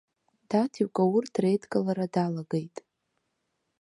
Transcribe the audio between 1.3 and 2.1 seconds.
реидкылара